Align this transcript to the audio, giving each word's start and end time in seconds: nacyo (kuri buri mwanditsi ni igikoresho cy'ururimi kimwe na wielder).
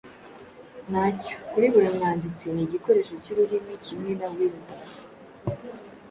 nacyo 0.91 1.35
(kuri 1.51 1.65
buri 1.73 1.89
mwanditsi 1.95 2.45
ni 2.53 2.61
igikoresho 2.65 3.13
cy'ururimi 3.23 3.73
kimwe 3.85 4.11
na 4.19 4.27
wielder). 4.35 4.81